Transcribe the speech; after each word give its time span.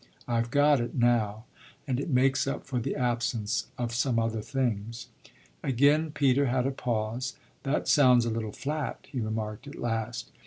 I've 0.27 0.49
got 0.49 0.79
it 0.81 0.95
now; 0.95 1.45
and 1.87 1.99
it 1.99 2.09
makes 2.09 2.47
up 2.47 2.65
for 2.65 2.79
the 2.79 2.95
absence 2.95 3.67
of 3.77 3.93
some 3.93 4.17
other 4.17 4.41
things." 4.41 5.09
Again 5.61 6.09
Peter 6.09 6.47
had 6.47 6.65
a 6.65 6.71
pause. 6.71 7.35
"That 7.61 7.87
sounds 7.87 8.25
a 8.25 8.31
little 8.31 8.51
flat," 8.51 9.05
he 9.11 9.19
remarked 9.19 9.67
at 9.67 9.75
last. 9.75 10.31